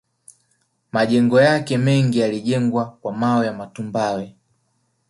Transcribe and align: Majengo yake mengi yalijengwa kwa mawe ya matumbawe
Majengo 0.91 1.41
yake 1.41 1.77
mengi 1.77 2.19
yalijengwa 2.19 2.91
kwa 3.01 3.13
mawe 3.13 3.45
ya 3.47 3.53
matumbawe 3.53 4.35